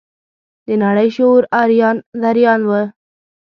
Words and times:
د 0.65 0.67
نړۍ 0.83 1.07
شعور 1.15 1.43
اریان 1.61 1.97
دریان 2.21 2.61
و. 2.69 2.71